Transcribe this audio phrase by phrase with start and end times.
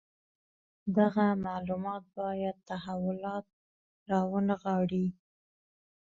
[0.97, 3.45] دغه معلومات باید تحولات
[4.11, 5.05] راونغاړي.